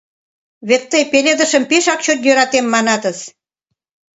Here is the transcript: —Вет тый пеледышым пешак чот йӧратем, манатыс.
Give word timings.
—Вет 0.67 0.83
тый 0.91 1.03
пеледышым 1.11 1.63
пешак 1.69 1.99
чот 2.05 2.19
йӧратем, 2.25 2.65
манатыс. 2.73 3.19